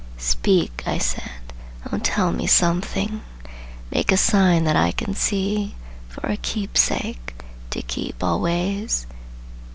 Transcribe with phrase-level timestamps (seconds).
[0.17, 1.53] "Speak!" I said,
[1.91, 3.21] "Oh, tell me something!
[3.91, 5.75] Make a sign that I can see!
[6.09, 7.35] For a keepsake!
[7.69, 9.05] To keep always!